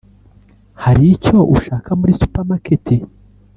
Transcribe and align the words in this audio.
hari 0.83 1.03
icyo 1.15 1.37
ushaka 1.55 1.89
muri 1.99 2.13
supermarket? 2.21 2.85